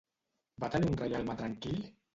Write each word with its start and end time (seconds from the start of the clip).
Va 0.63 0.71
tenir 0.77 0.91
un 0.95 0.99
reialme 1.05 1.39
tranquil? 1.45 1.83